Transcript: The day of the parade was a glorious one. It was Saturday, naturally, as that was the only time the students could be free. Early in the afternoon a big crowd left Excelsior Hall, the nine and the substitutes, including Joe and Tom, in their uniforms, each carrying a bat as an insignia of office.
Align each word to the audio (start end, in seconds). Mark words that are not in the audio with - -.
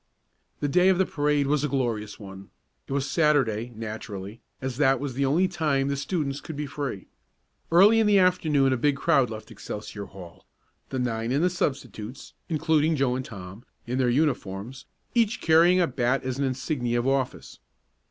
The 0.61 0.67
day 0.67 0.89
of 0.89 0.97
the 0.97 1.05
parade 1.05 1.45
was 1.45 1.63
a 1.63 1.67
glorious 1.67 2.19
one. 2.19 2.49
It 2.87 2.91
was 2.91 3.07
Saturday, 3.07 3.71
naturally, 3.75 4.41
as 4.59 4.77
that 4.77 4.99
was 4.99 5.13
the 5.13 5.27
only 5.27 5.47
time 5.47 5.89
the 5.89 5.95
students 5.95 6.41
could 6.41 6.55
be 6.55 6.65
free. 6.65 7.05
Early 7.71 7.99
in 7.99 8.07
the 8.07 8.17
afternoon 8.17 8.73
a 8.73 8.77
big 8.77 8.95
crowd 8.95 9.29
left 9.29 9.51
Excelsior 9.51 10.05
Hall, 10.07 10.47
the 10.89 10.97
nine 10.97 11.31
and 11.31 11.43
the 11.43 11.51
substitutes, 11.51 12.33
including 12.49 12.95
Joe 12.95 13.15
and 13.15 13.23
Tom, 13.23 13.63
in 13.85 13.99
their 13.99 14.09
uniforms, 14.09 14.85
each 15.13 15.39
carrying 15.39 15.79
a 15.79 15.85
bat 15.85 16.23
as 16.23 16.39
an 16.39 16.45
insignia 16.45 16.97
of 16.97 17.07
office. 17.07 17.59